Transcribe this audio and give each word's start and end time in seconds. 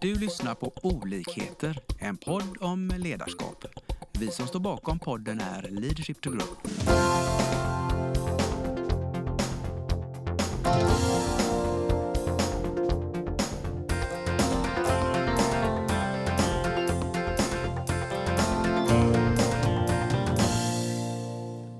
Du 0.00 0.14
lyssnar 0.14 0.54
på 0.54 0.72
Olikheter, 0.82 1.78
en 1.98 2.16
podd 2.16 2.56
om 2.60 2.92
ledarskap. 2.98 3.64
Vi 4.20 4.30
som 4.30 4.46
står 4.46 4.60
bakom 4.60 4.98
podden 4.98 5.40
är 5.40 5.62
Leadership 5.62 6.20
to 6.20 6.30
Grow. 6.30 6.48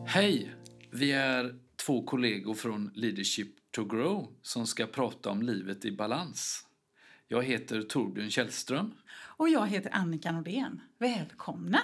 Hej! 0.07 0.55
Vi 0.91 1.12
är 1.12 1.55
två 1.87 2.03
kollegor 2.03 2.55
från 2.55 2.91
Leadership 2.95 3.48
to 3.71 3.85
Grow 3.85 4.32
som 4.43 4.66
ska 4.66 4.87
prata 4.87 5.30
om 5.30 5.43
livet 5.43 5.85
i 5.85 5.93
balans. 5.93 6.68
Jag 7.30 7.42
heter 7.42 7.82
Torbjörn 7.82 8.30
Källström. 8.30 8.94
Och 9.36 9.48
jag 9.48 9.66
heter 9.66 9.90
Annika 9.94 10.32
Nordén. 10.32 10.80
Välkomna! 10.98 11.80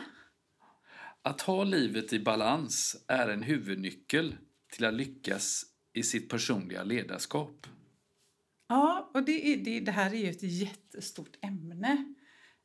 Att 1.22 1.40
ha 1.40 1.64
livet 1.64 2.12
i 2.12 2.20
balans 2.20 3.04
är 3.08 3.28
en 3.28 3.42
huvudnyckel 3.42 4.36
till 4.72 4.84
att 4.84 4.94
lyckas 4.94 5.62
i 5.92 6.02
sitt 6.02 6.28
personliga 6.28 6.82
ledarskap. 6.82 7.66
Ja, 8.68 9.10
och 9.14 9.22
det, 9.22 9.52
är, 9.52 9.56
det, 9.56 9.80
det 9.80 9.92
här 9.92 10.14
är 10.14 10.18
ju 10.18 10.30
ett 10.30 10.42
jättestort 10.42 11.36
ämne. 11.40 12.14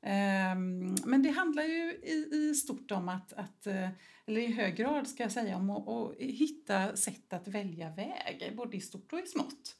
Ehm, 0.01 0.95
men 1.05 1.23
det 1.23 1.29
handlar 1.29 1.63
ju 1.63 1.91
i, 1.91 2.29
i 2.31 2.55
stort 2.55 2.91
om 2.91 3.09
att, 3.09 3.33
att, 3.33 3.67
eh, 3.67 3.89
eller 4.25 4.41
i 4.41 4.51
hög 4.53 4.75
grad 4.75 5.07
ska 5.07 5.23
jag 5.23 5.31
säga, 5.31 5.57
om 5.57 5.69
att, 5.69 5.87
att 5.87 6.17
hitta 6.19 6.95
sätt 6.95 7.33
att 7.33 7.47
välja 7.47 7.89
väg, 7.89 8.53
både 8.57 8.77
i 8.77 8.81
stort 8.81 9.13
och 9.13 9.19
i 9.19 9.25
smått. 9.25 9.75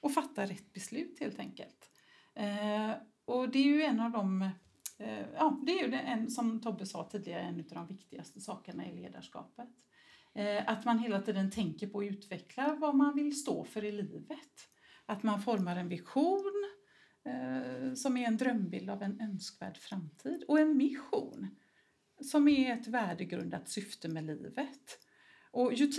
Och 0.00 0.14
fatta 0.14 0.44
rätt 0.44 0.72
beslut 0.72 1.20
helt 1.20 1.38
enkelt. 1.38 1.91
Eh, 2.34 2.90
och 3.24 3.48
det 3.48 3.58
är 3.58 3.64
ju 3.64 3.82
en 3.82 4.00
av 4.00 4.10
de, 4.10 4.42
eh, 4.98 5.26
ja, 5.34 5.60
det 5.66 5.72
är 5.72 5.88
ju 5.88 5.94
en, 5.94 6.30
som 6.30 6.60
Tobbe 6.60 6.86
sa 6.86 7.08
tidigare, 7.12 7.40
en 7.40 7.60
av 7.60 7.66
de 7.68 7.86
viktigaste 7.86 8.40
sakerna 8.40 8.86
i 8.86 8.92
ledarskapet. 8.92 9.70
Eh, 10.34 10.70
att 10.70 10.84
man 10.84 10.98
hela 10.98 11.20
tiden 11.20 11.50
tänker 11.50 11.86
på 11.86 12.00
att 12.00 12.06
utveckla 12.06 12.74
vad 12.74 12.94
man 12.94 13.14
vill 13.14 13.40
stå 13.40 13.64
för 13.64 13.84
i 13.84 13.92
livet. 13.92 14.68
Att 15.06 15.22
man 15.22 15.42
formar 15.42 15.76
en 15.76 15.88
vision, 15.88 16.52
som 17.96 18.16
är 18.16 18.26
en 18.26 18.36
drömbild 18.36 18.90
av 18.90 19.02
en 19.02 19.20
önskvärd 19.20 19.76
framtid 19.76 20.44
och 20.48 20.60
en 20.60 20.76
mission 20.76 21.56
som 22.20 22.48
är 22.48 22.72
ett 22.72 22.86
värdegrundat 22.86 23.68
syfte 23.68 24.08
med 24.08 24.24
livet. 24.24 24.98
Och 25.50 25.72
ju 25.72 25.92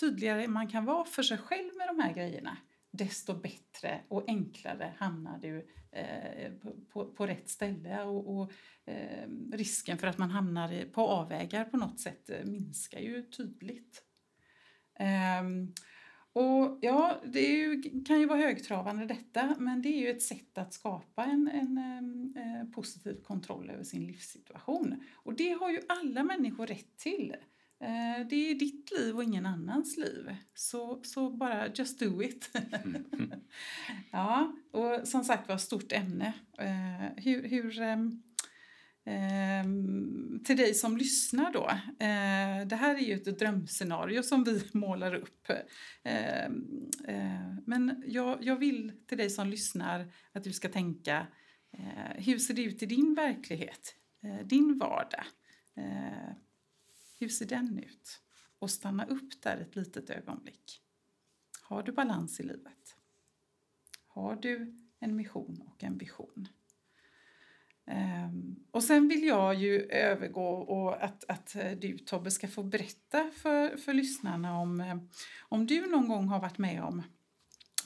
tydligare 0.00 0.48
man 0.48 0.68
kan 0.68 0.84
vara 0.84 1.04
för 1.04 1.22
sig 1.22 1.38
själv 1.38 1.76
med 1.76 1.88
de 1.88 2.02
här 2.02 2.14
grejerna 2.14 2.58
desto 2.90 3.34
bättre 3.34 4.00
och 4.08 4.24
enklare 4.26 4.94
hamnar 4.98 5.38
du 5.38 5.68
eh, 5.92 6.52
på, 6.52 6.76
på, 6.92 7.12
på, 7.12 7.26
rätt 7.26 7.48
ställe 7.48 8.02
och, 8.02 8.36
och 8.36 8.52
eh, 8.84 9.28
risken 9.52 9.98
för 9.98 10.06
att 10.06 10.18
man 10.18 10.30
hamnar 10.30 10.84
på 10.92 11.00
avvägar 11.08 11.64
på 11.64 11.76
något 11.76 12.00
sätt 12.00 12.30
eh, 12.30 12.44
minskar 12.44 13.00
ju 13.00 13.22
tydligt. 13.22 14.04
Um, 15.40 15.74
och 16.32 16.78
ja, 16.82 17.20
det 17.24 17.40
ju, 17.40 17.82
kan 18.04 18.20
ju 18.20 18.26
vara 18.26 18.38
högtravande 18.38 19.06
detta, 19.06 19.56
men 19.58 19.82
det 19.82 19.88
är 19.88 19.98
ju 19.98 20.10
ett 20.10 20.22
sätt 20.22 20.58
att 20.58 20.74
skapa 20.74 21.24
en, 21.24 21.48
en 21.48 21.78
eh, 22.36 22.60
eh 22.60 22.68
positiv 22.68 23.22
kontroll 23.22 23.70
över 23.70 23.84
sin 23.84 24.06
livssituation. 24.06 25.04
Och 25.14 25.34
det 25.34 25.50
har 25.50 25.70
ju 25.70 25.80
alla 25.88 26.22
människor 26.22 26.66
rätt 26.66 26.96
till. 26.96 27.34
Eh, 27.80 28.26
det 28.30 28.50
är 28.50 28.54
ditt 28.54 28.90
liv 28.98 29.16
och 29.16 29.24
ingen 29.24 29.46
annans 29.46 29.96
liv. 29.96 30.36
Så, 30.54 31.00
så 31.04 31.30
bara 31.30 31.68
just 31.74 32.00
do 32.00 32.22
it. 32.22 32.50
ja, 34.10 34.52
och 34.72 35.08
som 35.08 35.24
sagt 35.24 35.48
var, 35.48 35.56
stort 35.56 35.92
ämne. 35.92 36.32
Eh, 36.58 37.24
hur, 37.24 37.48
hur 37.48 37.80
ehm, 37.80 38.22
Eh, 39.08 39.64
till 40.44 40.56
dig 40.56 40.74
som 40.74 40.96
lyssnar 40.96 41.52
då. 41.52 41.68
Eh, 42.04 42.66
det 42.66 42.76
här 42.76 42.94
är 42.94 43.00
ju 43.00 43.14
ett 43.14 43.38
drömscenario 43.38 44.22
som 44.22 44.44
vi 44.44 44.62
målar 44.72 45.14
upp. 45.14 45.50
Eh, 46.02 46.44
eh, 47.04 47.54
men 47.66 48.02
jag, 48.06 48.38
jag, 48.40 48.56
vill 48.56 48.92
till 49.06 49.18
dig 49.18 49.30
som 49.30 49.48
lyssnar 49.48 50.12
att 50.32 50.44
du 50.44 50.52
ska 50.52 50.68
tänka 50.68 51.26
hur 52.14 52.38
ser 52.38 52.54
det 52.54 52.62
ut 52.62 52.82
i 52.82 52.86
din 52.86 53.14
verklighet? 53.14 53.94
Din 54.44 54.78
vardag? 54.78 55.24
Hur 57.18 57.28
ser 57.28 57.46
den 57.46 57.78
ut? 57.78 58.20
Och 58.58 58.70
stanna 58.70 59.06
upp 59.06 59.42
där 59.42 59.56
ett 59.56 59.76
litet 59.76 60.10
ögonblick. 60.10 60.82
Har 61.62 61.82
du 61.82 61.92
balans 61.92 62.40
i 62.40 62.42
livet? 62.42 62.96
Har 64.06 64.36
du 64.36 64.74
en 64.98 65.16
mission 65.16 65.62
och 65.66 65.84
en 65.84 65.98
vision? 65.98 66.48
Ehm, 67.86 68.56
och 68.70 68.84
sen 68.84 69.08
vill 69.08 69.24
jag 69.24 69.54
ju 69.54 69.80
övergå 69.82 70.48
och 70.48 71.04
att, 71.04 71.24
att 71.28 71.54
eh, 71.56 71.70
du 71.70 71.98
Tobbe 71.98 72.30
ska 72.30 72.48
få 72.48 72.62
berätta 72.62 73.30
för, 73.34 73.76
för 73.76 73.94
lyssnarna 73.94 74.58
om, 74.58 74.80
eh, 74.80 74.96
om 75.40 75.66
du 75.66 75.86
någon 75.86 76.08
gång 76.08 76.28
har 76.28 76.40
varit 76.40 76.58
med 76.58 76.82
om 76.82 77.02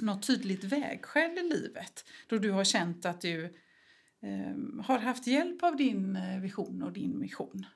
något 0.01 0.27
tydligt 0.27 0.65
vägskäl 0.65 1.39
i 1.39 1.43
livet 1.43 2.05
då 2.27 2.39
du 2.39 2.51
har 2.51 2.65
känt 2.65 3.07
att 3.07 3.21
du 3.21 3.45
eh, 4.21 4.83
har 4.85 4.99
haft 4.99 5.27
hjälp 5.27 5.63
av 5.63 5.77
din 5.77 6.17
eh, 6.17 6.41
vision 6.41 6.83
och 6.83 6.93
din 6.93 7.19
mission. 7.19 7.67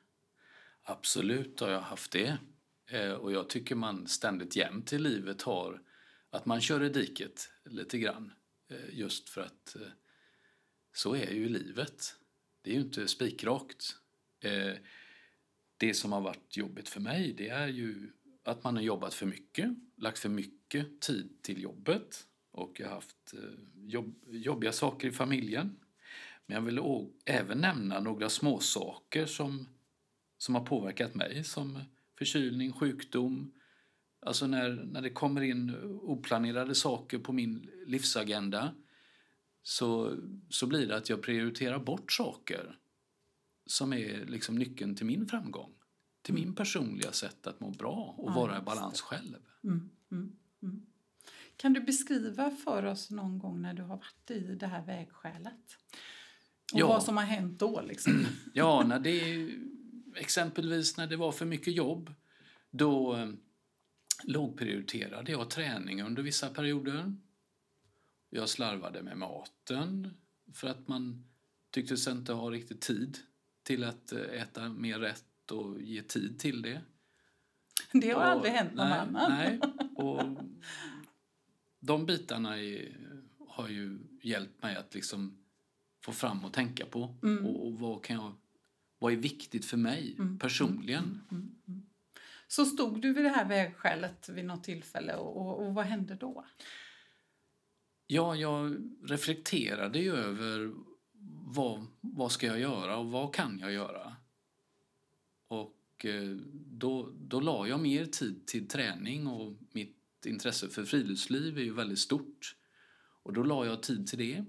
Absolut 0.88 1.60
har 1.60 1.68
jag 1.68 1.80
haft 1.80 2.12
det. 2.12 2.38
Eh, 2.90 3.12
och 3.12 3.32
jag 3.32 3.48
tycker 3.48 3.74
man 3.74 4.06
ständigt 4.06 4.56
jämt 4.56 4.92
i 4.92 4.98
livet 4.98 5.42
har 5.42 5.82
att 6.30 6.46
man 6.46 6.60
kör 6.60 6.82
i 6.82 6.88
diket 6.88 7.50
lite 7.64 7.98
grann. 7.98 8.32
Eh, 8.70 8.98
just 8.98 9.28
för 9.28 9.40
att 9.40 9.76
eh, 9.76 9.88
så 10.92 11.14
är 11.14 11.30
ju 11.30 11.48
livet. 11.48 12.14
Det 12.62 12.70
är 12.70 12.74
ju 12.74 12.80
inte 12.80 13.08
spikrakt. 13.08 13.96
Det 15.76 15.94
som 15.94 16.12
har 16.12 16.20
varit 16.20 16.56
jobbigt 16.56 16.88
för 16.88 17.00
mig 17.00 17.32
det 17.32 17.48
är 17.48 17.68
ju 17.68 18.12
att 18.44 18.64
man 18.64 18.76
har 18.76 18.82
jobbat 18.82 19.14
för 19.14 19.26
mycket, 19.26 19.70
lagt 19.96 20.18
för 20.18 20.28
mycket 20.28 21.00
tid 21.00 21.42
till 21.42 21.62
jobbet 21.62 22.26
och 22.50 22.80
jag 22.80 22.86
har 22.86 22.94
haft 22.94 23.34
jobb, 23.74 24.14
jobbiga 24.26 24.72
saker 24.72 25.08
i 25.08 25.12
familjen. 25.12 25.80
Men 26.46 26.54
jag 26.54 26.62
vill 26.62 27.08
även 27.24 27.58
nämna 27.58 28.00
några 28.00 28.28
småsaker 28.28 29.26
som, 29.26 29.68
som 30.38 30.54
har 30.54 30.64
påverkat 30.64 31.14
mig 31.14 31.44
som 31.44 31.78
förkylning, 32.18 32.72
sjukdom. 32.72 33.52
Alltså 34.20 34.46
när, 34.46 34.70
när 34.70 35.02
det 35.02 35.10
kommer 35.10 35.40
in 35.40 35.76
oplanerade 36.02 36.74
saker 36.74 37.18
på 37.18 37.32
min 37.32 37.70
livsagenda 37.86 38.74
så, 39.62 40.16
så 40.50 40.66
blir 40.66 40.86
det 40.86 40.96
att 40.96 41.08
jag 41.08 41.22
prioriterar 41.22 41.78
bort 41.78 42.12
saker 42.12 42.78
som 43.66 43.92
är 43.92 44.26
liksom 44.26 44.54
nyckeln 44.54 44.94
till 44.94 45.06
min 45.06 45.26
framgång. 45.26 45.72
Till 46.22 46.34
min 46.34 46.54
personliga 46.54 47.12
sätt 47.12 47.46
att 47.46 47.60
må 47.60 47.70
bra 47.70 48.14
och 48.18 48.30
ja, 48.30 48.34
vara 48.34 48.58
i 48.58 48.62
balans 48.62 49.00
själv. 49.00 49.36
Mm, 49.64 49.90
mm, 50.12 50.36
mm. 50.62 50.86
Kan 51.56 51.72
du 51.72 51.80
beskriva 51.80 52.50
för 52.50 52.84
oss 52.84 53.10
någon 53.10 53.38
gång 53.38 53.62
när 53.62 53.74
du 53.74 53.82
har 53.82 53.96
varit 53.96 54.30
i 54.30 54.54
det 54.54 54.66
här 54.66 54.86
vägskälet? 54.86 55.76
Och 56.72 56.80
ja. 56.80 56.86
vad 56.86 57.02
som 57.02 57.16
har 57.16 57.24
hänt 57.24 57.58
då? 57.58 57.80
Liksom? 57.80 58.26
ja, 58.52 58.84
när 58.86 58.98
det, 58.98 59.48
exempelvis 60.16 60.96
när 60.96 61.06
det 61.06 61.16
var 61.16 61.32
för 61.32 61.46
mycket 61.46 61.74
jobb. 61.74 62.14
Då 62.70 63.16
eh, 63.16 63.28
lågprioriterade 64.24 65.32
jag 65.32 65.50
träning 65.50 66.02
under 66.02 66.22
vissa 66.22 66.50
perioder. 66.50 67.16
Jag 68.30 68.48
slarvade 68.48 69.02
med 69.02 69.18
maten 69.18 70.14
för 70.52 70.68
att 70.68 70.88
man 70.88 71.24
tyckte 71.70 71.96
sig 71.96 72.12
inte 72.12 72.32
ha 72.32 72.50
riktigt 72.50 72.80
tid 72.80 73.18
till 73.62 73.84
att 73.84 74.12
eh, 74.12 74.20
äta 74.20 74.68
mer 74.68 74.98
rätt 74.98 75.50
och 75.50 75.82
ge 75.82 76.02
tid 76.02 76.38
till 76.38 76.62
det. 76.62 76.80
Det 77.92 78.10
har 78.10 78.20
och, 78.20 78.26
aldrig 78.26 78.52
hänt 78.52 78.74
någon 78.74 78.88
nej, 78.88 78.98
annan. 78.98 79.30
Nej, 79.30 79.60
och 79.94 80.22
de 81.80 82.06
bitarna 82.06 82.58
är, 82.58 82.96
har 83.48 83.68
ju 83.68 83.98
hjälpt 84.22 84.62
mig 84.62 84.76
att 84.76 84.94
liksom 84.94 85.38
få 86.00 86.12
fram 86.12 86.44
och 86.44 86.52
tänka 86.52 86.86
på. 86.86 87.14
Mm. 87.22 87.46
Och, 87.46 87.66
och, 87.66 87.72
vad, 87.72 88.04
kan 88.04 88.16
jag, 88.16 88.32
vad 89.06 89.12
är 89.12 89.16
viktigt 89.16 89.64
för 89.64 89.76
mig 89.76 90.16
mm. 90.18 90.38
personligen? 90.38 91.04
Mm. 91.04 91.24
mm, 91.30 91.54
mm. 91.68 91.86
Så 92.46 92.64
stod 92.64 93.02
du 93.02 93.12
vid 93.12 93.24
det 93.24 93.30
här 93.30 93.48
vägskälet 93.48 94.28
vid 94.28 94.44
något 94.44 94.64
tillfälle 94.64 95.14
och, 95.14 95.36
och, 95.36 95.66
och 95.66 95.74
vad 95.74 95.84
hände 95.84 96.14
då? 96.14 96.44
Ja, 98.06 98.36
jag 98.36 98.76
reflekterade 99.02 99.98
ju 99.98 100.16
över 100.16 100.74
vad, 101.44 101.86
vad 102.00 102.32
ska 102.32 102.46
jag 102.46 102.60
göra 102.60 102.96
och 102.96 103.10
vad 103.10 103.34
kan 103.34 103.58
jag 103.58 103.72
göra? 103.72 104.16
Och 105.48 106.04
eh, 106.04 106.36
då, 106.52 107.12
då 107.16 107.40
la 107.40 107.68
jag 107.68 107.80
mer 107.80 108.06
tid 108.06 108.46
till 108.46 108.68
träning 108.68 109.26
och 109.26 109.52
mitt 109.72 110.26
intresse 110.26 110.68
för 110.68 110.84
friluftsliv 110.84 111.58
är 111.58 111.62
ju 111.62 111.74
väldigt 111.74 111.98
stort. 111.98 112.56
Och 113.22 113.32
då 113.32 113.42
la 113.42 113.66
jag 113.66 113.82
tid 113.82 114.06
till 114.06 114.18
det. 114.18 114.44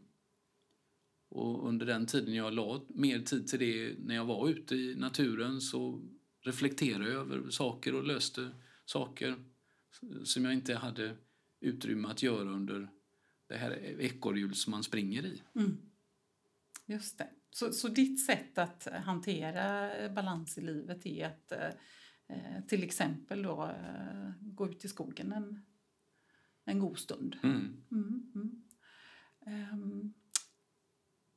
Och 1.29 1.67
under 1.67 1.85
den 1.85 2.05
tiden 2.05 2.33
jag 2.33 2.53
la 2.53 2.85
mer 2.89 3.19
tid 3.19 3.47
till 3.47 3.59
det 3.59 3.95
när 3.99 4.15
jag 4.15 4.25
var 4.25 4.49
ute 4.49 4.75
i 4.75 4.95
naturen 4.95 5.61
så 5.61 6.01
reflekterade 6.41 7.11
jag 7.11 7.13
över 7.13 7.49
saker 7.49 7.95
och 7.95 8.03
löste 8.03 8.49
saker 8.85 9.35
som 10.23 10.45
jag 10.45 10.53
inte 10.53 10.75
hade 10.75 11.17
utrymme 11.59 12.07
att 12.07 12.23
göra 12.23 12.49
under 12.49 12.89
det 13.47 13.57
här 13.57 13.71
ekorrhjul 14.01 14.55
som 14.55 14.71
man 14.71 14.83
springer 14.83 15.25
i. 15.25 15.41
Mm. 15.55 15.77
Just 16.85 17.17
det. 17.17 17.29
Så, 17.51 17.71
så 17.71 17.87
ditt 17.87 18.25
sätt 18.25 18.57
att 18.57 18.87
hantera 19.05 19.89
balans 20.09 20.57
i 20.57 20.61
livet 20.61 21.05
är 21.05 21.25
att 21.25 21.51
eh, 22.29 22.65
till 22.67 22.83
exempel 22.83 23.41
då, 23.41 23.63
eh, 23.63 24.31
gå 24.39 24.69
ut 24.69 24.85
i 24.85 24.87
skogen 24.87 25.31
en, 25.31 25.65
en 26.65 26.79
god 26.79 26.97
stund? 26.97 27.37
Mm. 27.43 27.83
Mm. 27.91 28.63
Um, 29.45 30.13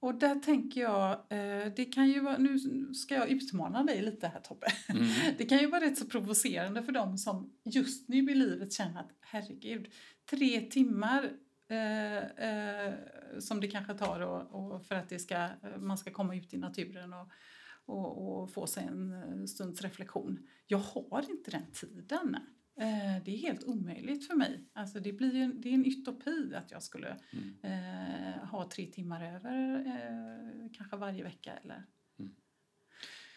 och 0.00 0.14
där 0.14 0.35
tänker 0.35 0.81
jag, 0.81 1.11
eh, 1.11 1.73
det 1.76 1.85
kan 1.85 2.08
ju 2.08 2.20
vara, 2.20 2.38
nu 2.38 2.58
ska 2.94 3.14
jag 3.14 3.29
utmana 3.29 3.85
dig 3.85 4.02
lite 4.02 4.26
här 4.26 4.41
Tobbe. 4.41 4.67
Mm. 4.88 5.08
Det 5.38 5.44
kan 5.44 5.58
ju 5.58 5.67
vara 5.67 5.85
rätt 5.85 5.99
så 5.99 6.05
provocerande 6.05 6.82
för 6.82 6.93
dem 6.93 7.19
som 7.19 7.52
just 7.64 8.08
nu 8.08 8.19
i 8.19 8.35
livet 8.35 8.73
känner 8.73 9.00
att 9.00 9.11
herregud, 9.20 9.88
tre 10.31 10.61
timmar 10.61 11.31
eh, 11.69 12.17
eh, 12.19 12.94
som 13.38 13.61
det 13.61 13.69
kanske 13.69 13.94
tar 13.94 14.20
och, 14.20 14.75
och 14.75 14.87
för 14.87 14.94
att 14.94 15.08
det 15.08 15.19
ska, 15.19 15.49
man 15.79 15.99
ska 15.99 16.11
komma 16.11 16.37
ut 16.37 16.55
i 16.55 16.58
naturen 16.58 17.12
och, 17.12 17.29
och, 17.87 18.43
och 18.43 18.53
få 18.53 18.67
sig 18.67 18.85
en 18.85 19.49
stunds 19.49 19.82
reflektion. 19.82 20.46
Jag 20.67 20.79
har 20.79 21.31
inte 21.31 21.50
den 21.50 21.73
tiden. 21.73 22.37
Eh, 22.81 23.23
det 23.25 23.35
är 23.35 23.37
helt 23.38 23.65
omöjligt 23.65 24.27
för 24.27 24.35
mig. 24.35 24.65
Alltså 24.73 25.00
det, 25.00 25.12
blir 25.12 25.35
en, 25.35 25.61
det 25.61 25.69
är 25.69 25.75
en 25.75 25.85
utopi 25.87 26.55
att 26.55 26.71
jag 26.71 26.82
skulle 26.82 27.17
Mm. 27.32 27.55
eh, 27.62 28.44
ha 28.44 28.71
tre 28.71 28.87
timmar 28.87 29.35
över 29.35 29.75
eh, 29.87 30.71
kanske 30.77 30.97
varje 30.97 31.23
vecka. 31.23 31.53
Eller. 31.65 31.85
Mm. 32.19 32.32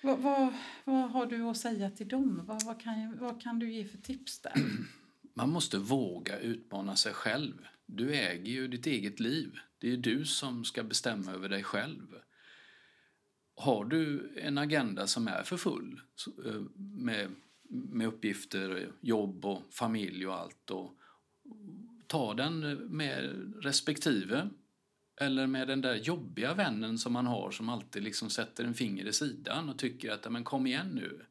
Vad, 0.03 0.19
vad, 0.19 0.53
vad 0.85 1.11
har 1.11 1.25
du 1.25 1.41
att 1.41 1.57
säga 1.57 1.89
till 1.91 2.07
dem? 2.07 2.41
Vad, 2.45 2.65
vad, 2.65 2.81
kan, 2.81 3.17
vad 3.17 3.41
kan 3.41 3.59
du 3.59 3.73
ge 3.73 3.85
för 3.85 3.97
tips 3.97 4.39
där? 4.41 4.53
Man 5.35 5.49
måste 5.49 5.77
våga 5.77 6.39
utmana 6.39 6.95
sig 6.95 7.13
själv. 7.13 7.67
Du 7.85 8.13
äger 8.15 8.51
ju 8.51 8.67
ditt 8.67 8.87
eget 8.87 9.19
liv. 9.19 9.57
Det 9.77 9.93
är 9.93 9.97
du 9.97 10.25
som 10.25 10.65
ska 10.65 10.83
bestämma 10.83 11.31
över 11.31 11.49
dig 11.49 11.63
själv. 11.63 12.07
Har 13.55 13.85
du 13.85 14.33
en 14.37 14.57
agenda 14.57 15.07
som 15.07 15.27
är 15.27 15.43
för 15.43 15.57
full 15.57 16.01
eh, 16.45 16.61
med, 16.77 17.27
med 17.73 18.07
uppgifter, 18.07 18.91
jobb 19.01 19.45
och 19.45 19.61
familj 19.69 20.27
och 20.27 20.35
allt 20.35 20.71
och 20.71 20.97
ta 22.07 22.33
den 22.33 22.59
med 22.77 23.53
respektive 23.63 24.49
eller 25.21 25.47
med 25.47 25.67
den 25.67 25.81
där 25.81 25.95
jobbiga 25.95 26.53
vännen 26.53 26.97
som 26.97 27.13
man 27.13 27.27
har 27.27 27.51
som 27.51 27.69
alltid 27.69 28.03
liksom 28.03 28.29
sätter 28.29 28.63
en 28.63 28.73
finger 28.73 29.05
i 29.05 29.13
sidan 29.13 29.69
och 29.69 29.79
tycker 29.79 30.11
att 30.11 30.31
men 30.31 30.43
kom 30.43 30.67
igen 30.67 30.87
nu. 30.87 31.25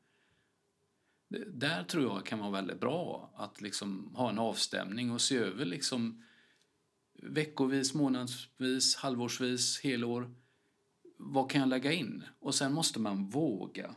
Där 1.47 1.85
tror 1.85 2.05
jag 2.05 2.27
kan 2.27 2.39
vara 2.39 2.51
väldigt 2.51 2.81
bra 2.81 3.33
att 3.37 3.61
liksom 3.61 4.15
ha 4.15 4.31
en 4.31 4.39
avstämning 4.39 5.11
och 5.11 5.21
se 5.21 5.37
över 5.37 5.65
liksom 5.65 6.25
veckovis, 7.23 7.95
månadsvis, 7.95 8.97
halvårsvis, 8.97 9.81
helår. 9.81 10.35
Vad 11.17 11.51
kan 11.51 11.61
jag 11.61 11.69
lägga 11.69 11.93
in? 11.93 12.25
Och 12.39 12.55
sen 12.55 12.73
måste 12.73 13.01
man 13.01 13.29
våga. 13.29 13.95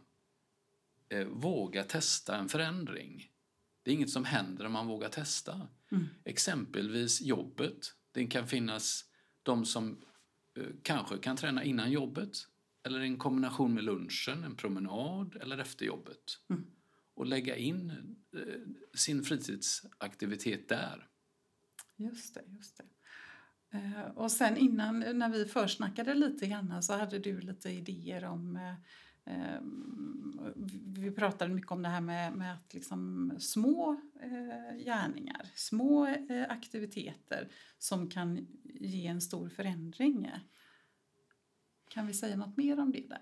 Eh, 1.16 1.28
våga 1.28 1.84
testa 1.84 2.38
en 2.38 2.50
förändring. 2.50 3.30
Det 3.84 3.92
är 3.92 3.96
inget 3.96 4.10
som 4.10 4.26
händer 4.26 4.66
om 4.66 4.72
man 4.72 4.88
vågar 4.88 5.10
testa. 5.10 5.68
Mm. 5.92 6.06
Exempelvis 6.24 7.22
jobbet. 7.22 7.94
Det 8.12 8.28
kan 8.28 8.48
finnas 8.48 9.06
de 9.44 9.66
som 9.66 10.02
eh, 10.58 10.64
kanske 10.84 11.18
kan 11.18 11.38
träna 11.38 11.64
innan 11.64 11.92
jobbet 11.92 12.38
eller 12.84 13.00
en 13.00 13.18
kombination 13.18 13.74
med 13.74 13.84
lunchen, 13.84 14.44
en 14.44 14.56
promenad 14.56 15.36
eller 15.42 15.58
efter 15.58 15.86
jobbet. 15.86 16.40
Mm. 16.50 16.66
Och 17.14 17.26
lägga 17.26 17.56
in 17.56 17.90
eh, 18.36 18.62
sin 18.94 19.24
fritidsaktivitet 19.24 20.70
där. 20.70 21.08
Just 21.96 22.34
det, 22.34 22.44
just 22.48 22.78
det. 22.78 22.84
Eh, 23.78 24.06
och 24.16 24.32
sen 24.32 24.58
innan, 24.58 25.00
när 25.00 25.30
vi 25.30 25.46
försnackade 25.46 26.14
lite 26.14 26.48
grann 26.48 26.84
så 26.84 26.94
hade 26.94 27.20
du 27.20 27.42
lite 27.42 27.70
idéer 27.70 28.26
om 28.26 28.76
eh, 29.26 29.60
vi 30.86 31.12
pratade 31.12 31.54
mycket 31.54 31.72
om 31.72 31.82
det 31.82 31.90
här 31.90 32.02
med, 32.02 32.34
med 32.34 32.54
att 32.54 32.74
liksom 32.74 33.32
små 33.40 34.02
eh, 34.22 34.78
gärningar, 34.86 35.48
små 35.56 36.08
eh, 36.08 36.46
aktiviteter 36.50 37.50
som 37.80 38.10
kan 38.10 38.48
ge 38.64 39.08
en 39.08 39.22
stor 39.22 39.50
förändring. 39.50 40.32
Kan 41.90 42.08
vi 42.08 42.14
säga 42.14 42.36
något 42.36 42.58
mer 42.58 42.80
om 42.80 42.92
det 42.92 43.10
där? 43.10 43.22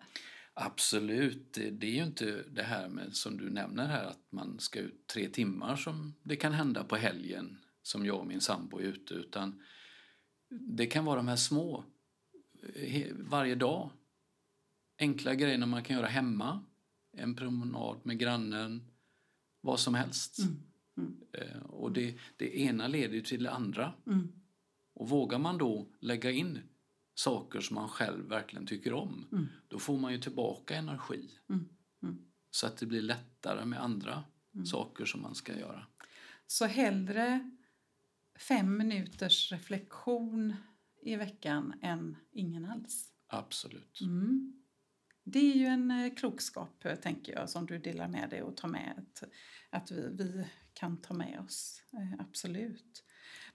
Absolut. 0.54 1.54
Det, 1.54 1.70
det 1.70 1.88
är 1.88 1.96
ju 1.96 2.04
inte 2.04 2.44
det 2.52 2.64
här 2.64 2.90
med, 2.90 3.16
som 3.16 3.38
du 3.38 3.50
nämner 3.50 3.88
här, 3.88 4.06
att 4.06 4.26
man 4.30 4.60
ska 4.60 4.80
ut 4.80 5.08
tre 5.08 5.30
timmar 5.30 5.76
som 5.76 6.14
det 6.24 6.36
kan 6.36 6.54
hända 6.54 6.84
på 6.84 6.96
helgen 6.96 7.58
som 7.82 8.06
jag 8.06 8.20
och 8.20 8.28
min 8.28 8.42
sambo 8.42 8.80
är 8.80 8.84
ute, 8.84 9.14
utan 9.14 9.62
det 10.50 10.86
kan 10.86 11.06
vara 11.06 11.16
de 11.16 11.28
här 11.28 11.36
små, 11.36 11.84
eh, 12.76 13.08
varje 13.20 13.56
dag. 13.56 13.90
Enkla 15.00 15.36
grejerna 15.36 15.66
man 15.66 15.84
kan 15.84 15.96
göra 15.96 16.08
hemma. 16.08 16.64
En 17.18 17.36
promenad 17.36 18.00
med 18.06 18.20
grannen, 18.20 18.92
vad 19.62 19.80
som 19.80 19.96
helst. 19.96 20.40
Mm, 20.40 20.60
mm. 20.98 21.18
Eh, 21.34 21.62
Och 21.62 21.92
det, 21.92 22.18
det 22.38 22.60
ena 22.60 22.88
leder 22.88 23.22
till 23.22 23.44
det 23.44 23.52
andra. 23.52 23.94
Mm. 24.08 24.28
Och 24.94 25.10
vågar 25.10 25.40
man 25.40 25.58
då 25.58 25.88
lägga 26.00 26.32
in 26.32 26.60
saker 27.16 27.60
som 27.60 27.76
man 27.76 27.90
själv 27.90 28.26
verkligen 28.30 28.66
tycker 28.68 28.94
om, 28.94 29.26
Mm. 29.32 29.48
då 29.68 29.80
får 29.80 29.98
man 30.00 30.12
ju 30.12 30.20
tillbaka 30.20 30.76
energi. 30.76 31.30
Mm. 31.50 31.70
Mm. 32.04 32.26
Så 32.52 32.68
att 32.68 32.78
det 32.78 32.86
blir 32.86 33.02
lättare 33.02 33.66
med 33.66 33.82
andra 33.84 34.24
Mm. 34.54 34.66
saker 34.66 35.06
som 35.06 35.22
man 35.22 35.36
ska 35.36 35.60
göra. 35.60 35.88
Så 36.48 36.66
hellre 36.66 37.52
fem 38.40 38.78
minuters 38.78 39.52
reflektion 39.52 40.56
i 41.02 41.16
veckan 41.16 41.74
än 41.82 42.16
ingen 42.32 42.66
alls. 42.66 43.10
Absolut. 43.28 44.00
Det 45.24 45.40
är 45.40 45.56
ju 45.56 45.66
en 45.66 45.92
eh, 45.92 46.14
klokskap, 46.16 46.86
eh, 46.86 46.96
tänker 46.96 47.34
jag, 47.34 47.50
som 47.50 47.66
du 47.66 47.78
delar 47.78 48.08
med 48.08 48.30
dig 48.30 48.42
och 48.42 48.58
tar 48.58 48.68
med. 48.68 48.94
Att, 48.98 49.24
att 49.70 49.92
vi, 49.92 50.10
vi 50.10 50.46
kan 50.74 51.02
ta 51.02 51.14
med 51.14 51.40
oss. 51.40 51.84
Eh, 51.94 52.20
absolut. 52.20 53.04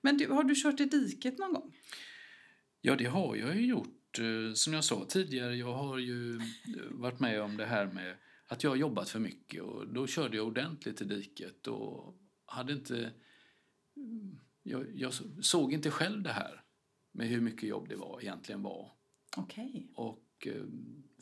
Men 0.00 0.16
du, 0.16 0.28
har 0.28 0.44
du 0.44 0.54
kört 0.62 0.80
i 0.80 0.84
diket 0.84 1.38
någon 1.38 1.52
gång? 1.52 1.76
Ja, 2.80 2.96
det 2.96 3.04
har 3.04 3.36
jag 3.36 3.56
ju 3.56 3.66
gjort. 3.66 3.94
Som 4.54 4.72
jag 4.72 4.84
sa 4.84 5.04
tidigare, 5.08 5.56
jag 5.56 5.74
har 5.74 5.98
ju 5.98 6.40
varit 6.90 7.20
med 7.20 7.42
om 7.42 7.56
det 7.56 7.66
här 7.66 7.86
med 7.86 8.16
att 8.46 8.62
jag 8.62 8.70
har 8.70 8.76
jobbat 8.76 9.08
för 9.08 9.18
mycket 9.18 9.62
och 9.62 9.88
då 9.92 10.06
körde 10.06 10.36
jag 10.36 10.46
ordentligt 10.46 11.00
i 11.00 11.04
diket 11.04 11.66
och 11.66 12.16
hade 12.44 12.72
inte... 12.72 13.12
mm, 13.96 14.38
Jag, 14.62 14.86
jag 14.94 15.12
såg 15.40 15.72
inte 15.72 15.90
själv 15.90 16.22
det 16.22 16.32
här 16.32 16.62
med 17.12 17.28
hur 17.28 17.40
mycket 17.40 17.68
jobb 17.68 17.88
det 17.88 17.96
var 17.96 18.20
egentligen 18.20 18.62
var. 18.62 18.92
Okej. 19.36 19.90
Och, 19.94 20.18
eh, 20.46 20.64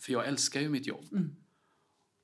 för 0.00 0.12
jag 0.12 0.26
älskar 0.26 0.60
ju 0.60 0.68
mitt 0.68 0.86
jobb. 0.86 1.12
Mm. 1.12 1.36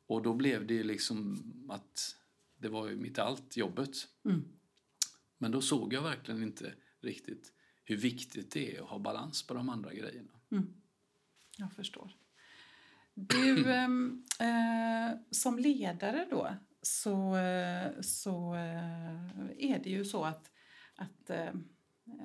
Och 0.07 0.23
då 0.23 0.35
blev 0.35 0.67
det 0.67 0.83
liksom 0.83 1.39
att 1.69 2.17
det 2.59 2.69
var 2.69 2.89
ju 2.89 2.97
mitt 2.97 3.19
allt, 3.19 3.57
jobbet. 3.57 4.09
Mm. 4.25 4.45
Men 5.39 5.51
då 5.51 5.61
såg 5.61 5.93
jag 5.93 6.03
verkligen 6.03 6.43
inte 6.43 6.75
riktigt 7.01 7.53
hur 7.85 7.97
viktigt 7.97 8.51
det 8.51 8.77
är 8.77 8.83
att 8.83 8.89
ha 8.89 8.99
balans 8.99 9.47
på 9.47 9.55
de 9.55 9.69
andra 9.69 9.95
grejerna. 9.95 10.33
Mm. 10.51 10.75
Jag 11.59 11.73
förstår. 11.73 12.17
Du, 13.15 13.73
ehm, 13.73 14.25
eh, 14.41 15.19
som 15.31 15.59
ledare 15.59 16.27
då 16.31 16.57
så, 16.83 17.37
eh, 17.37 18.01
så 18.01 18.55
eh, 18.55 19.71
är 19.71 19.81
det 19.85 19.91
ju 19.91 20.05
så 20.05 20.25
att, 20.25 20.51
att 20.97 21.31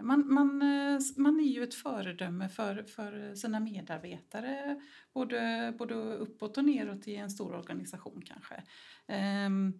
man, 0.01 0.33
man, 0.33 0.61
eh, 0.61 0.99
man 1.17 1.39
är 1.39 1.53
ju 1.53 1.63
ett 1.63 1.75
föredöme 1.75 2.49
för, 2.49 2.83
för 2.83 3.35
sina 3.35 3.59
medarbetare 3.59 4.81
både, 5.13 5.73
både 5.77 5.95
uppåt 5.95 6.57
och 6.57 6.65
neråt 6.65 7.07
i 7.07 7.15
en 7.15 7.29
stor 7.29 7.55
organisation 7.55 8.21
kanske. 8.25 8.63
Ehm, 9.07 9.79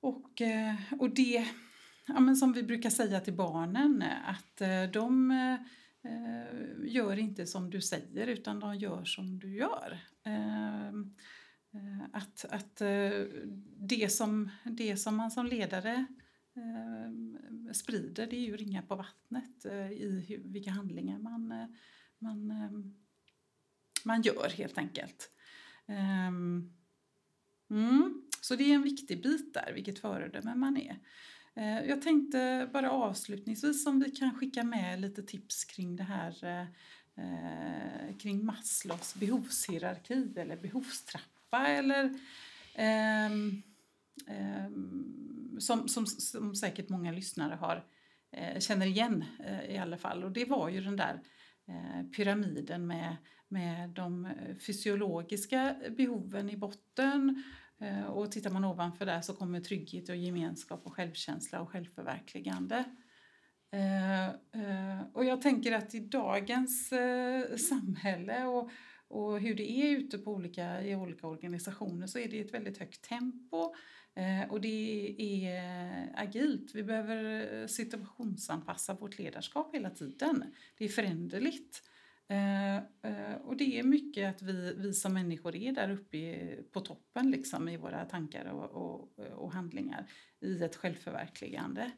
och, 0.00 0.40
eh, 0.40 0.74
och 0.98 1.14
det, 1.14 1.48
ja, 2.06 2.20
men 2.20 2.36
som 2.36 2.52
vi 2.52 2.62
brukar 2.62 2.90
säga 2.90 3.20
till 3.20 3.36
barnen, 3.36 4.04
att 4.26 4.60
eh, 4.60 4.82
de 4.92 5.30
eh, 5.30 5.56
gör 6.84 7.18
inte 7.18 7.46
som 7.46 7.70
du 7.70 7.80
säger 7.80 8.26
utan 8.26 8.60
de 8.60 8.76
gör 8.76 9.04
som 9.04 9.38
du 9.38 9.54
gör. 9.54 9.98
Ehm, 10.24 11.14
Att, 12.12 12.44
att 12.50 12.82
det, 13.76 14.08
som, 14.12 14.50
det 14.64 14.96
som 14.96 15.16
man 15.16 15.30
som 15.30 15.46
ledare 15.46 15.92
eh, 15.92 16.04
Eh, 16.58 17.72
sprider 17.72 18.26
det 18.26 18.36
är 18.36 18.46
ju 18.46 18.56
ringar 18.56 18.82
på 18.82 18.96
vattnet 18.96 19.64
eh, 19.64 19.92
i 19.92 20.24
hur, 20.28 20.38
vilka 20.38 20.70
handlingar 20.70 21.18
man, 21.18 21.52
eh, 21.52 21.66
man, 22.18 22.50
eh, 22.50 22.70
man 24.04 24.22
gör 24.22 24.48
helt 24.48 24.78
enkelt. 24.78 25.30
Ehm, 25.86 26.72
mm. 27.70 28.22
Så 28.40 28.56
det 28.56 28.64
är 28.64 28.74
en 28.74 28.82
viktig 28.82 29.22
bit 29.22 29.54
där, 29.54 29.72
vilket 29.74 29.98
föredöme 29.98 30.54
man 30.54 30.76
är. 30.76 30.98
Eh, 31.54 31.88
Jag 31.88 32.02
tänkte 32.02 32.70
bara 32.72 32.90
avslutningsvis 32.90 33.86
om 33.86 34.00
vi 34.00 34.10
kan 34.10 34.34
skicka 34.34 34.64
med 34.64 35.00
lite 35.00 35.22
tips 35.22 35.64
kring 35.64 35.96
det 35.96 36.02
här 36.04 36.44
eh, 36.44 36.66
eh, 37.24 38.16
kring 38.16 38.44
Maslows 38.44 39.14
behovshierarki 39.14 40.32
eller 40.36 40.56
behovstrappa 40.56 41.66
eller 41.66 42.04
eh, 42.74 43.32
eh, 44.26 44.70
som, 45.60 45.88
som, 45.88 46.06
som 46.06 46.54
säkert 46.54 46.88
många 46.88 47.12
lyssnare 47.12 47.54
har, 47.54 47.84
eh, 48.32 48.58
känner 48.58 48.86
igen 48.86 49.24
eh, 49.44 49.74
i 49.74 49.78
alla 49.78 49.98
fall. 49.98 50.24
Och 50.24 50.32
det 50.32 50.44
var 50.44 50.68
ju 50.68 50.80
den 50.80 50.96
där 50.96 51.20
eh, 51.68 52.06
pyramiden 52.16 52.86
med, 52.86 53.16
med 53.48 53.90
de 53.90 54.26
eh, 54.26 54.56
fysiologiska 54.66 55.76
behoven 55.96 56.50
i 56.50 56.56
botten 56.56 57.42
eh, 57.80 58.04
och 58.04 58.32
tittar 58.32 58.50
man 58.50 58.64
ovanför 58.64 59.06
där 59.06 59.20
så 59.20 59.34
kommer 59.34 59.60
trygghet 59.60 60.08
och 60.08 60.16
gemenskap 60.16 60.86
och 60.86 60.92
självkänsla 60.92 61.60
och 61.60 61.70
självförverkligande. 61.70 62.84
Och 65.12 65.24
jag 65.24 65.42
tänker 65.42 65.72
att 65.72 65.94
i 65.94 66.00
dagens 66.00 66.92
samhälle 67.68 68.44
och, 68.44 68.70
och 69.08 69.40
hur 69.40 69.54
det 69.54 69.70
är 69.70 69.98
ute 69.98 70.18
på 70.18 70.32
olika, 70.32 70.82
i 70.82 70.96
olika 70.96 71.26
organisationer 71.26 72.06
så 72.06 72.18
är 72.18 72.28
det 72.28 72.40
ett 72.40 72.54
väldigt 72.54 72.78
högt 72.78 73.08
tempo 73.08 73.74
Eh, 74.18 74.50
och 74.50 74.60
det 74.60 75.14
är 75.18 75.56
eh, 75.56 76.22
agilt. 76.22 76.74
Vi 76.74 76.82
behöver 76.82 77.48
eh, 77.54 77.66
situationsanpassa 77.66 78.94
vårt 78.94 79.18
ledarskap 79.18 79.74
hela 79.74 79.90
tiden. 79.90 80.44
Det 80.78 80.84
är 80.84 80.88
föränderligt. 80.88 81.82
Och 83.40 83.56
det 83.56 83.78
är 83.78 83.82
mycket 83.82 84.34
att 84.34 84.42
vi, 84.42 84.74
vi 84.76 84.92
som 84.92 85.14
människor 85.14 85.56
är 85.56 85.72
där 85.72 85.90
uppe 85.90 86.48
på 86.72 86.80
toppen 86.80 87.30
liksom, 87.30 87.68
i 87.68 87.76
våra 87.76 88.04
tankar 88.04 88.44
och, 88.44 88.70
och, 88.70 89.18
och 89.18 89.52
handlingar 89.52 90.06
i 90.40 90.62
ett 90.62 90.76
självförverkligande. 90.76 91.90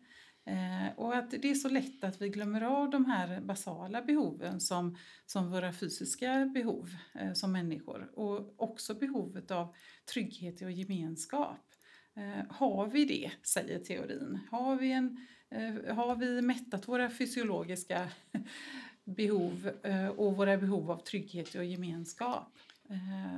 Och 0.97 1.17
att 1.17 1.31
det 1.31 1.51
är 1.51 1.55
så 1.55 1.69
lätt 1.69 2.05
att 2.05 2.23
vi 2.23 2.29
glömmer 2.29 2.63
av 2.63 2.91
de 2.91 3.05
här 3.05 3.41
basala 3.41 4.03
behoven 4.03 4.61
som, 4.61 4.97
som 5.27 5.51
våra 5.51 5.73
fysiska 5.73 6.51
behov 6.55 6.91
som 7.35 7.53
människor 7.53 8.11
och 8.19 8.63
också 8.63 8.95
behovet 8.95 9.51
av 9.51 9.75
trygghet 10.13 10.63
och 10.63 10.73
gemenskap. 10.73 11.70
Eh, 12.17 12.45
har 12.51 12.87
vi 12.87 13.05
det, 13.05 13.31
säger 13.43 13.79
teorin, 13.79 14.41
har 14.51 14.77
vi, 14.77 14.93
en, 14.93 15.27
eh, 15.51 15.95
har 15.95 16.17
vi 16.17 16.43
mättat 16.43 16.89
våra 16.89 17.11
fysiologiska 17.11 18.11
behov 19.05 19.71
eh, 19.83 20.09
och 20.09 20.37
våra 20.37 20.57
behov 20.57 20.91
av 20.91 20.99
trygghet 20.99 21.55
och 21.55 21.65
gemenskap 21.65 22.59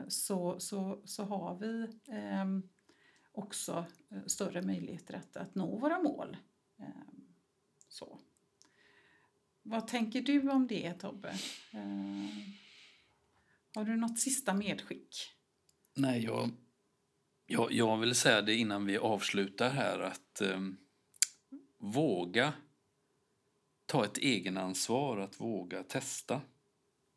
så, 0.09 0.61
så, 0.61 1.03
så 1.05 1.25
har 1.25 1.59
vi 1.59 1.87
också 3.33 3.87
större 4.27 4.63
möjligheter 4.63 5.15
att, 5.15 5.37
att 5.37 5.55
nå 5.55 5.77
våra 5.77 5.99
mål 5.99 6.37
så. 7.89 8.21
Vad 9.63 9.89
tänker 9.89 10.23
du 10.23 10.51
om 10.51 10.67
det, 10.67 10.93
Tobbe? 10.93 11.35
Har 13.75 13.85
du 13.85 13.97
något 13.97 14.19
sista 14.19 14.55
medskick? 14.55 15.17
Nej, 15.97 16.25
jag, 16.25 16.51
jag, 17.47 17.73
jag 17.73 17.99
vill 17.99 18.15
säga 18.15 18.43
det 18.43 18.55
innan 18.55 18.87
vi 18.87 18.99
avslutar 18.99 19.71
här 19.71 20.01
att 20.01 20.41
eh, 20.41 20.61
våga 21.79 22.53
ta 23.87 24.05
ett 24.05 24.19
egenansvar, 24.19 25.19
att 25.19 25.41
våga 25.41 25.83
testa 25.83 26.41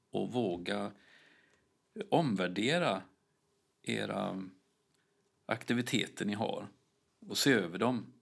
och 0.09 0.31
våga 0.31 0.91
omvärdera 2.09 3.01
era 3.81 4.43
aktiviteter 5.45 6.25
ni 6.25 6.33
har 6.33 6.67
och 7.19 7.37
se 7.37 7.53
över 7.53 7.77
dem 7.77 8.13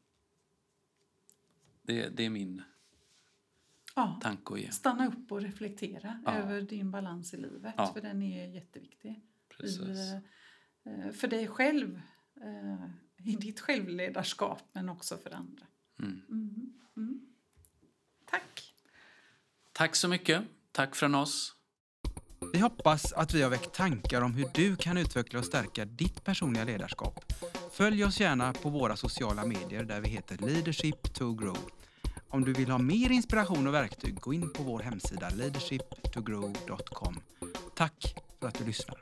det, 1.83 2.09
det 2.09 2.25
är 2.25 2.29
min 2.29 2.61
ja, 3.95 4.19
tanke 4.21 4.53
att 4.53 4.59
ge. 4.59 4.71
Stanna 4.71 5.07
upp 5.07 5.31
och 5.31 5.41
reflektera 5.41 6.21
ja. 6.25 6.33
över 6.33 6.61
din 6.61 6.91
balans 6.91 7.33
i 7.33 7.37
livet, 7.37 7.73
ja. 7.77 7.93
för 7.93 8.01
den 8.01 8.21
är 8.21 8.47
jätteviktig. 8.47 9.21
Precis. 9.49 9.79
I, 9.79 10.11
eh, 10.13 10.19
för 11.13 11.27
dig 11.27 11.47
själv, 11.47 12.01
eh, 12.41 12.85
i 13.29 13.35
ditt 13.35 13.59
självledarskap, 13.59 14.61
men 14.71 14.89
också 14.89 15.17
för 15.17 15.31
andra. 15.31 15.65
Mm. 15.99 16.21
Mm. 16.29 16.73
Mm. 16.97 17.21
Tack! 18.25 18.73
Tack 19.71 19.95
så 19.95 20.07
mycket. 20.07 20.43
Tack 20.71 20.95
från 20.95 21.15
oss. 21.15 21.55
Vi 22.53 22.59
hoppas 22.59 23.13
att 23.13 23.33
vi 23.33 23.41
har 23.41 23.49
väckt 23.49 23.73
tankar 23.73 24.21
om 24.21 24.33
hur 24.33 24.47
du 24.53 24.75
kan 24.75 24.97
utveckla 24.97 25.39
och 25.39 25.45
stärka 25.45 25.85
ditt 25.85 26.23
personliga 26.23 26.63
ledarskap. 26.63 27.33
Följ 27.71 28.05
oss 28.05 28.19
gärna 28.19 28.53
på 28.53 28.69
våra 28.69 28.95
sociala 28.95 29.45
medier 29.45 29.83
där 29.83 30.01
vi 30.01 30.09
heter 30.09 30.37
Leadership 30.37 31.13
to 31.13 31.33
Grow. 31.33 31.57
Om 32.29 32.45
du 32.45 32.53
vill 32.53 32.69
ha 32.69 32.77
mer 32.77 33.11
inspiration 33.11 33.67
och 33.67 33.73
verktyg, 33.73 34.19
gå 34.19 34.33
in 34.33 34.53
på 34.53 34.63
vår 34.63 34.79
hemsida 34.79 35.29
leadershiptogrow.com. 35.29 37.19
Tack 37.75 38.15
för 38.39 38.47
att 38.47 38.55
du 38.55 38.65
lyssnar. 38.65 39.01